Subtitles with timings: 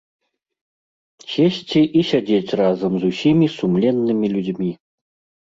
[1.33, 4.71] Сесці і сядзець разам з усімі сумленнымі людзьмі.